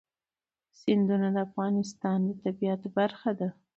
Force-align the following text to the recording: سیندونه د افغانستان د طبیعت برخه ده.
سیندونه 0.79 1.27
د 1.35 1.37
افغانستان 1.47 2.19
د 2.25 2.29
طبیعت 2.43 2.81
برخه 2.97 3.31
ده. 3.39 3.49